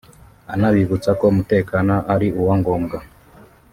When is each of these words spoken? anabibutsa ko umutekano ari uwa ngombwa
anabibutsa 0.53 1.09
ko 1.19 1.23
umutekano 1.33 1.95
ari 2.13 2.27
uwa 2.39 2.53
ngombwa 2.61 2.97